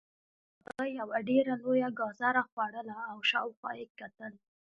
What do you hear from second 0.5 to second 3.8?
هغه یوه ډیره لویه ګازره خوړله او شاوخوا